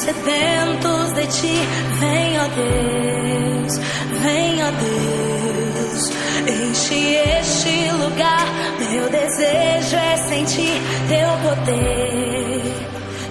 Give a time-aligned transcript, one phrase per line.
[0.00, 1.56] sedentos de ti.
[2.00, 3.78] Vem, ó Deus,
[4.22, 6.10] vem, ó Deus,
[6.48, 8.46] enche este lugar.
[8.78, 12.62] Meu desejo é sentir teu poder,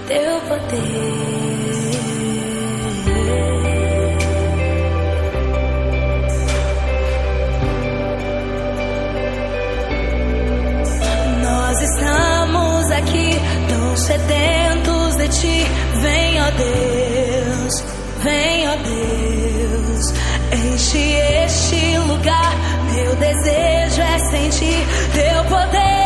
[0.06, 1.40] teu poder.
[11.42, 13.30] Nós estamos aqui
[13.68, 14.99] tão sedentos
[15.30, 15.66] noite.
[16.00, 17.84] Vem, ó Deus,
[18.22, 20.12] vem, ó Deus.
[20.52, 21.14] Enche
[21.44, 22.52] este lugar.
[22.92, 25.99] Meu desejo é sentir teu poder.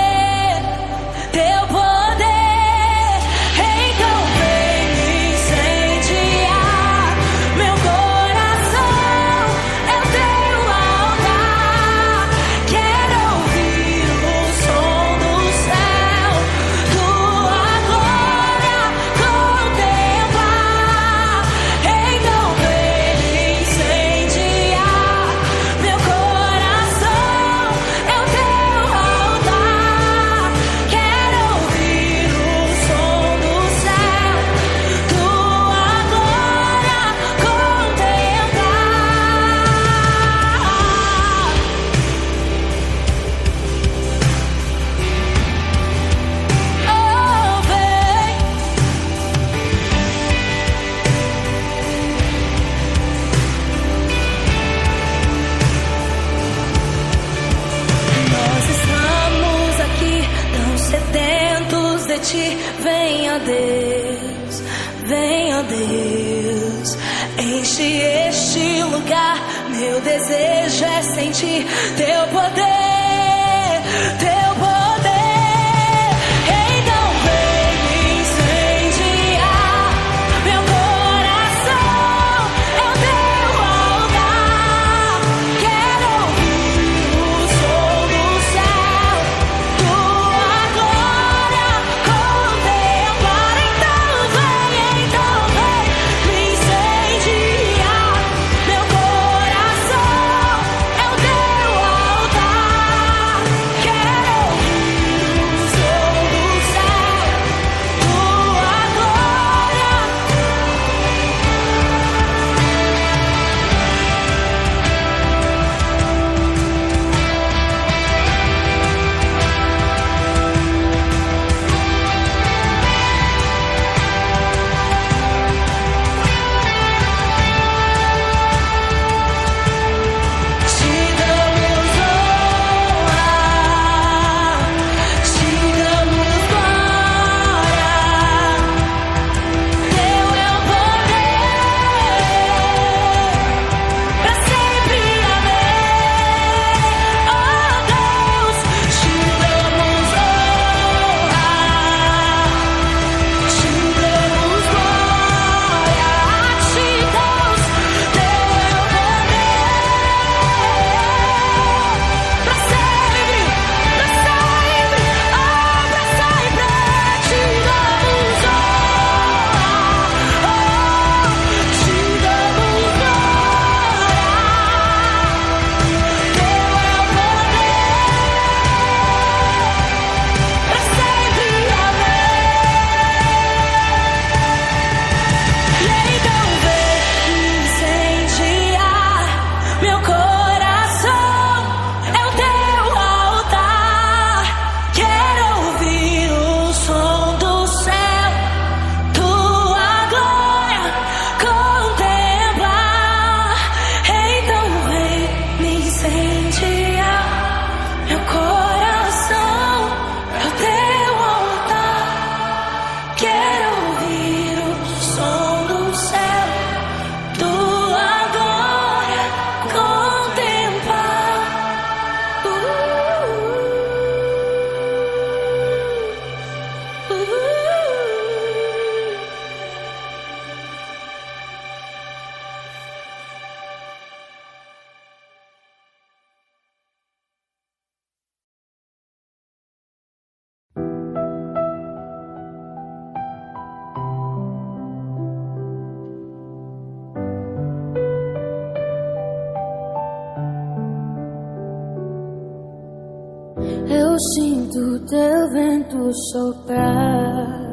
[253.97, 257.65] Eu sinto teu vento soprar.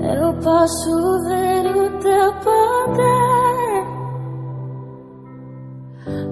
[0.00, 3.14] Eu posso ver o teu poder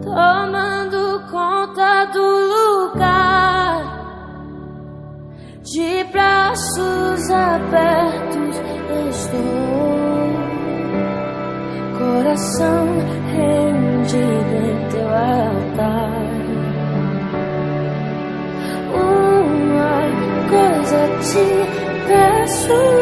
[0.03, 3.83] tomando conta do lugar.
[5.63, 8.57] De braços abertos
[9.09, 9.72] estou
[12.53, 12.87] coração
[13.33, 16.23] rendido em teu altar.
[18.93, 20.01] Uma
[20.51, 22.93] coisa te peço.
[22.93, 23.02] de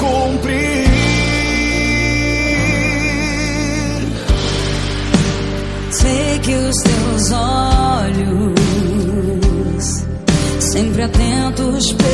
[11.81, 12.10] Spend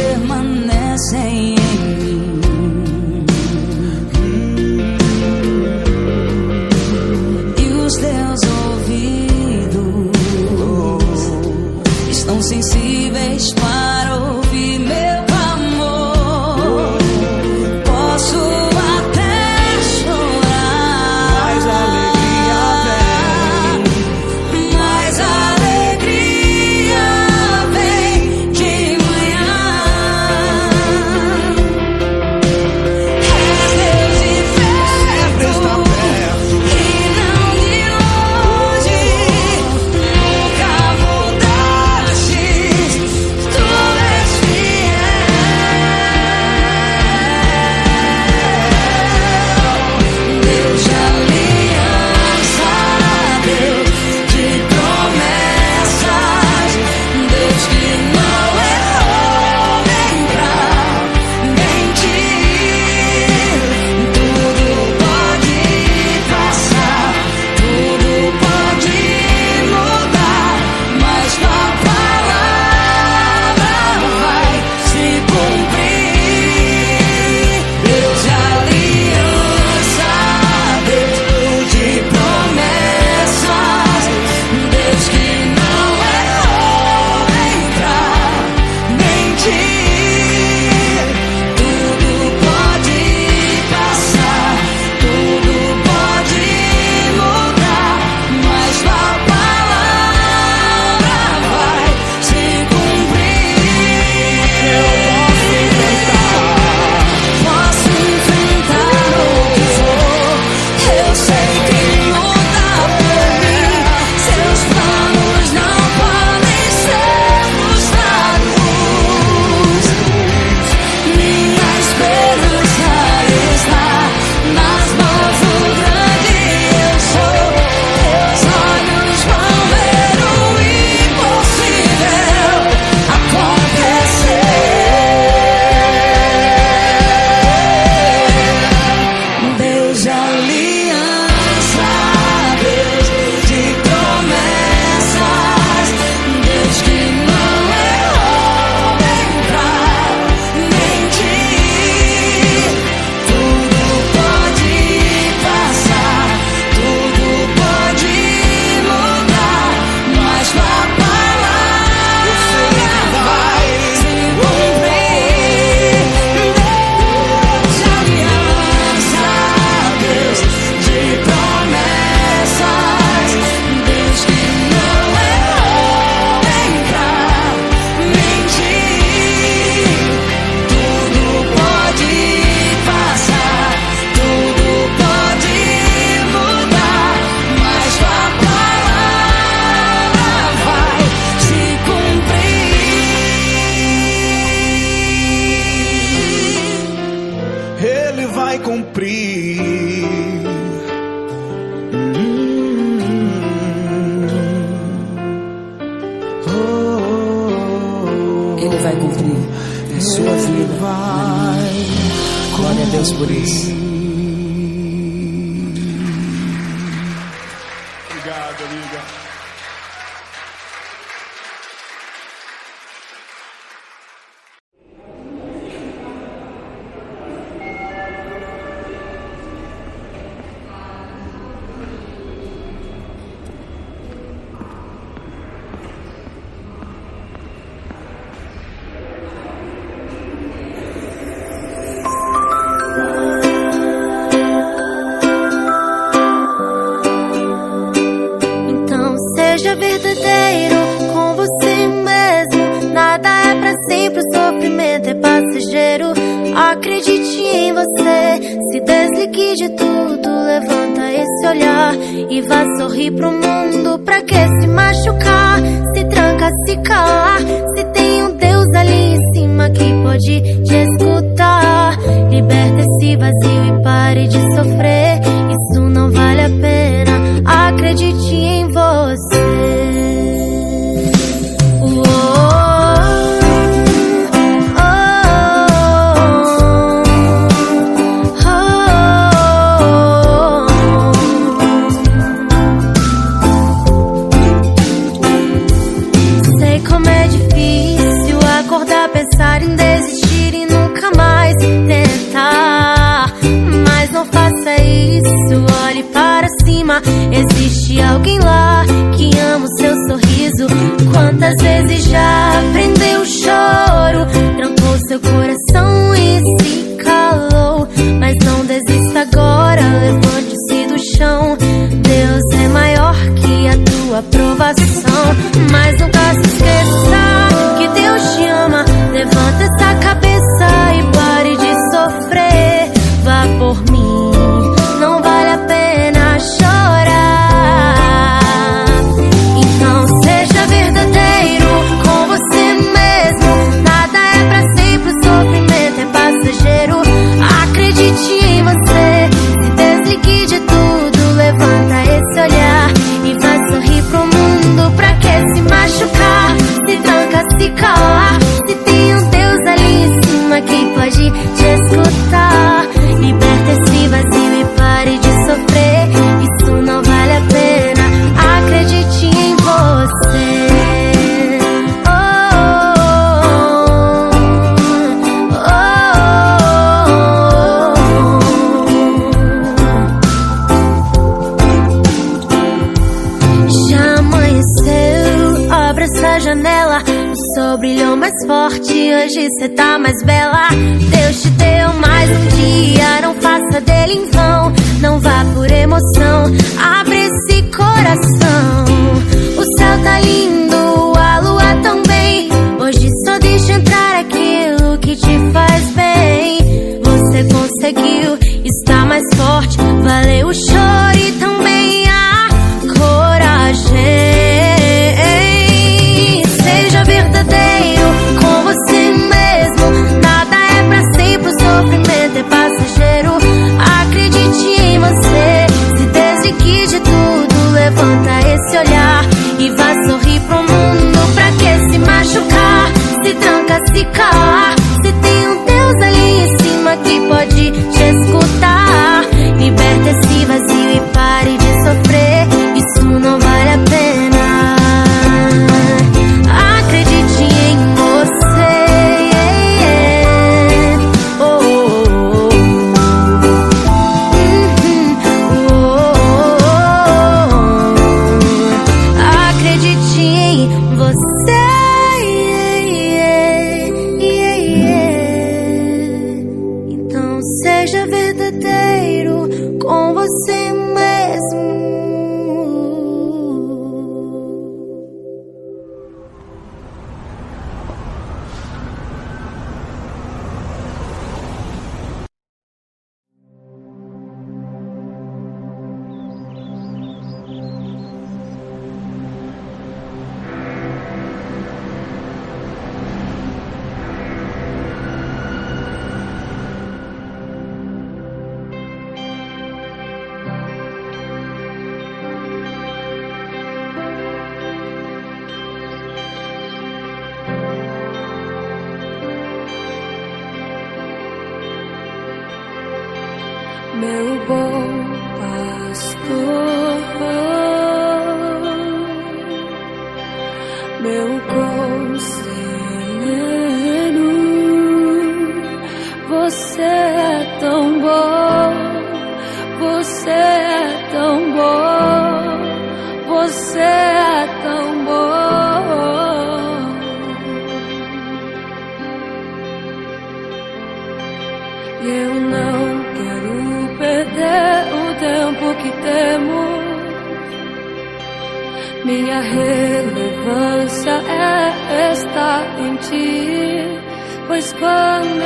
[311.38, 314.26] Quantas vezes já aprendeu o choro,
[314.58, 315.57] trancou seu coração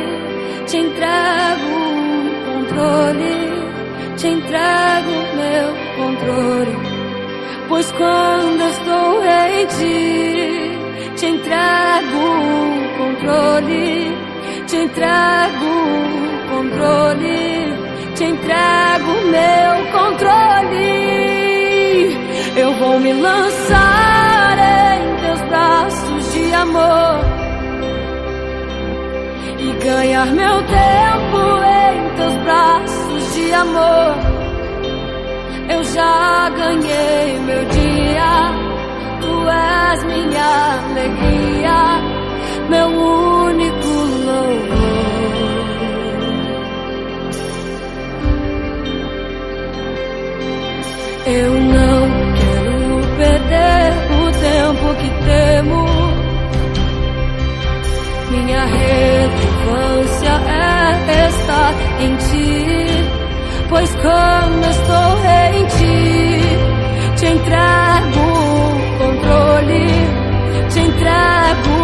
[0.67, 3.37] te entrego o controle,
[4.17, 6.77] te entrego meu controle.
[7.69, 10.79] Pois quando estou em ti,
[11.17, 14.17] te entrego o controle,
[14.67, 17.75] te entrego o controle,
[18.15, 21.05] te entrego meu controle.
[22.57, 24.24] Eu vou me lançar
[25.55, 27.21] braços de amor
[29.57, 31.41] e ganhar meu tempo
[31.81, 34.15] em teus braços de amor.
[35.69, 38.33] Eu já ganhei meu dia,
[39.21, 40.51] tu és minha
[40.89, 41.79] alegria,
[42.69, 43.93] meu único
[44.27, 44.95] louvor.
[51.27, 51.64] Eu
[61.29, 63.09] estar em ti.
[63.69, 66.41] Pois quando estou em ti,
[67.17, 69.87] te entrego o controle,
[70.71, 71.84] te entrego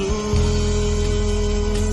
[0.00, 1.90] Jesus.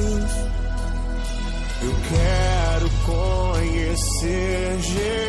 [1.82, 5.27] Eu quero conhecer Jesus.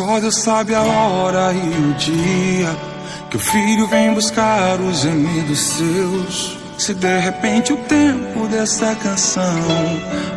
[0.00, 2.74] Só Deus sabe a hora e o dia
[3.28, 6.58] que o filho vem buscar os gemidos seus.
[6.78, 9.60] Se de repente o tempo dessa canção,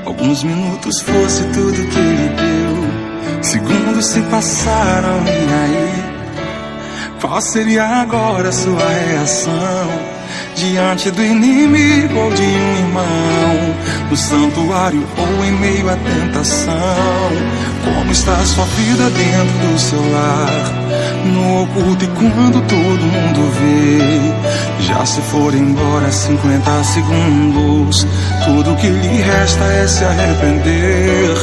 [0.05, 8.51] alguns minutos fosse tudo que ele deu, segundos se passaram e aí, qual seria agora
[8.51, 10.13] sua reação?
[10.55, 13.75] diante do inimigo ou de um irmão,
[14.09, 16.73] no santuário ou em meio à tentação.
[18.23, 20.47] Está sua vida dentro do seu lar?
[21.25, 28.07] No oculto e quando todo mundo vê, já se for embora 50 segundos,
[28.45, 31.35] tudo que lhe resta é se arrepender.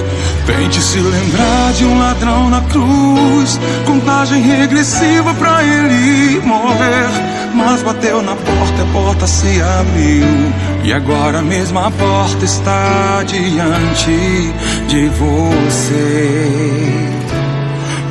[0.46, 7.19] Tente se lembrar de um ladrão na cruz, contagem regressiva pra ele morrer.
[7.54, 10.52] Mas bateu na porta, a porta se abriu.
[10.84, 14.52] E agora mesmo a porta está diante
[14.88, 16.48] de você.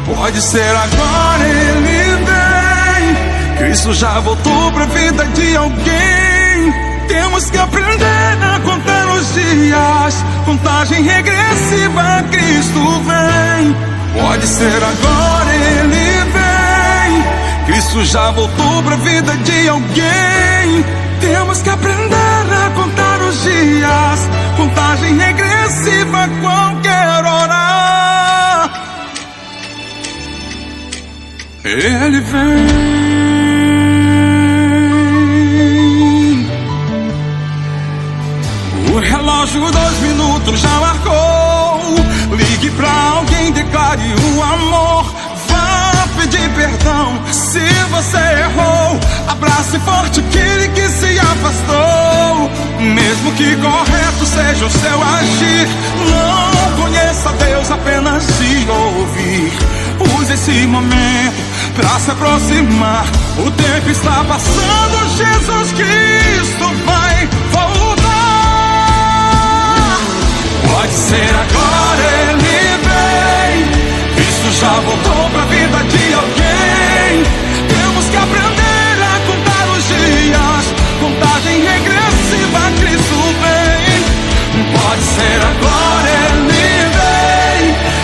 [0.05, 3.57] Pode ser agora ele vem.
[3.57, 6.73] Cristo já voltou pra vida de alguém.
[7.07, 10.25] Temos que aprender a contar os dias.
[10.45, 13.75] Contagem regressiva, Cristo vem.
[14.21, 16.08] Pode ser agora ele.
[17.69, 20.83] Cristo já voltou pra vida de alguém.
[21.21, 24.27] Temos que aprender a contar os dias.
[24.57, 28.69] Contagem regressiva a qualquer hora.
[31.63, 32.65] Ele vem.
[38.95, 41.95] O relógio dois minutos já marcou.
[42.35, 45.08] Ligue pra alguém, declare o amor
[46.29, 47.59] pedir perdão se
[47.89, 48.99] você errou.
[49.27, 52.49] Abrace forte aquele que se afastou.
[52.79, 55.67] Mesmo que correto seja o seu agir,
[56.09, 59.51] não conheça Deus apenas de ouvir.
[60.19, 61.35] Use esse momento
[61.75, 63.05] para se aproximar.
[63.37, 68.09] O tempo está passando, Jesus Cristo vai voltar.
[70.67, 72.48] Pode ser agora, Ele
[74.59, 77.23] já voltou pra vida de alguém.
[77.69, 80.75] Temos que aprender a contar os dias.
[80.99, 84.03] Contagem regressiva, Cristo vem.
[84.73, 86.89] Pode ser agora, ele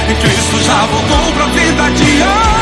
[0.07, 0.15] vem.
[0.15, 2.54] Cristo já voltou pra vida de alguém.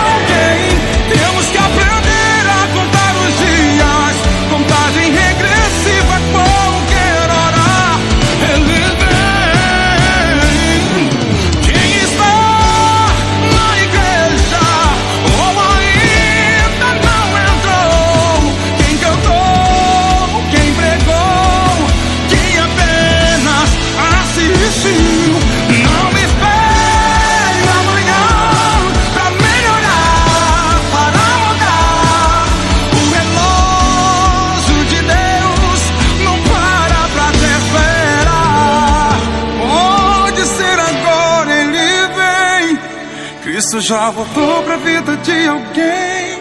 [43.54, 46.39] Cristo já voltou pra vida de alguém.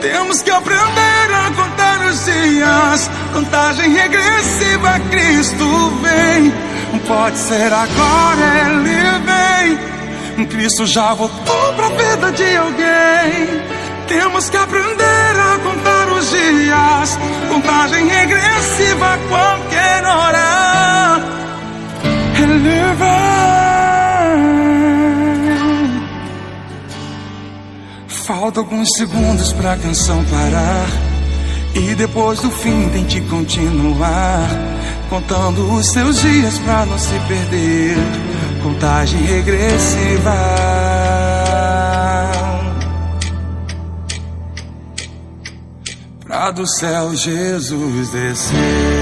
[0.00, 3.10] Temos que aprender a contar os dias.
[3.34, 6.50] Contagem regressiva, Cristo vem.
[7.06, 9.76] Pode ser agora, Ele
[10.38, 10.46] vem.
[10.46, 13.62] Cristo já voltou pra vida de alguém.
[14.08, 17.18] Temos que aprender a contar os dias.
[17.50, 21.22] Contagem regressiva, qualquer hora.
[22.40, 23.67] Ele vem.
[28.28, 30.86] Falta alguns segundos pra canção parar.
[31.74, 34.50] E depois do fim tente continuar.
[35.08, 37.96] Contando os seus dias pra não se perder.
[38.62, 40.34] Contagem regressiva.
[46.20, 48.97] Pra do céu Jesus descer.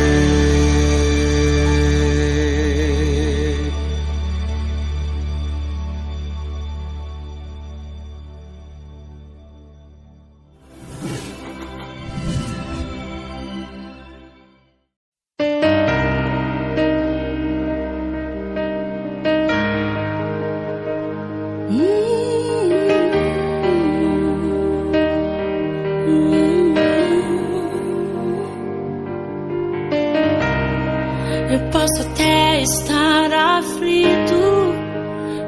[31.50, 34.74] Eu posso até estar aflito,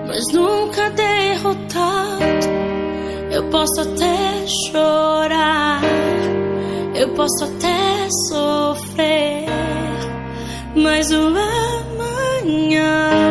[0.07, 2.49] mas nunca derrotado.
[3.31, 5.81] Eu posso até chorar,
[6.95, 9.47] eu posso até sofrer,
[10.75, 11.27] mas o
[12.47, 13.28] amanhã.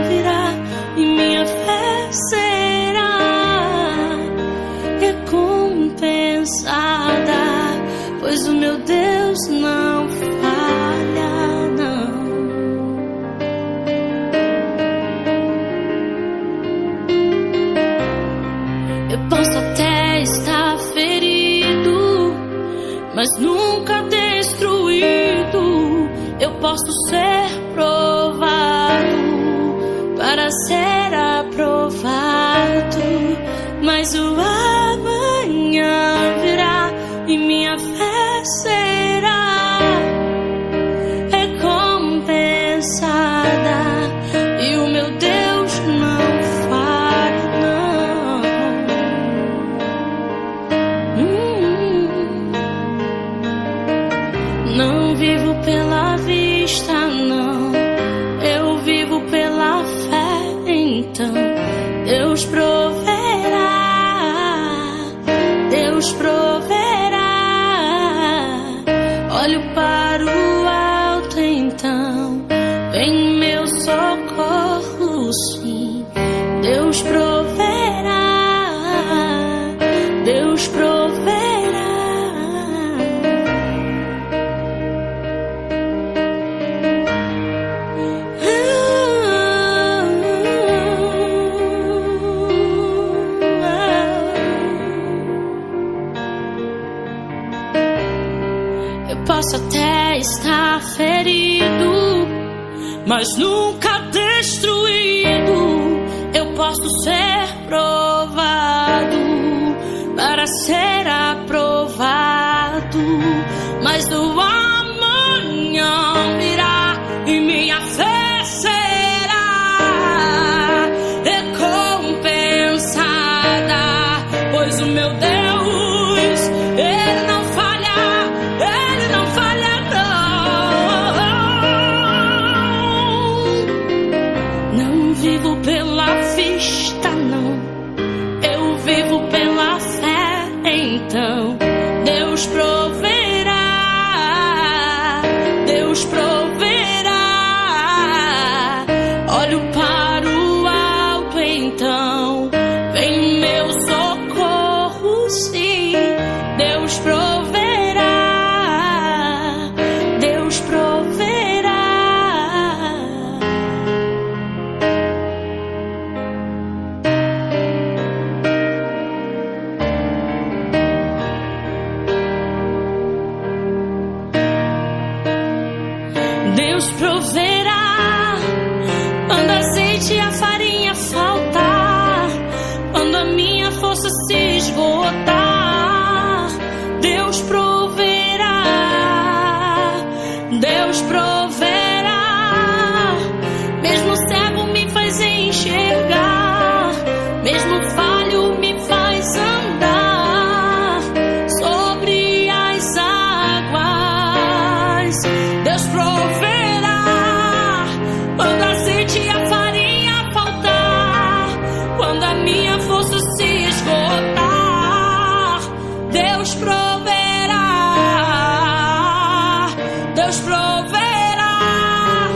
[220.47, 222.29] Proverá.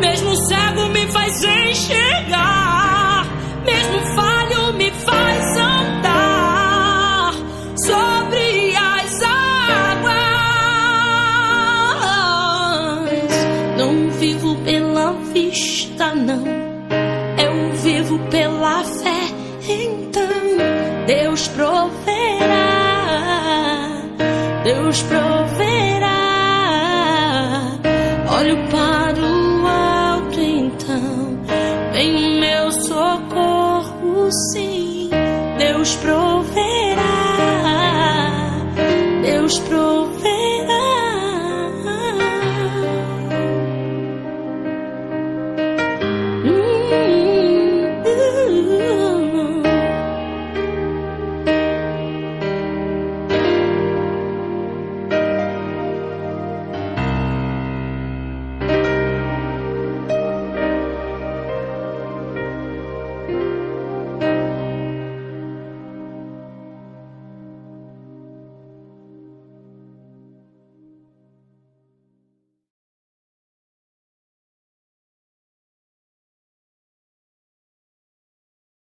[0.00, 0.59] Mesmo cego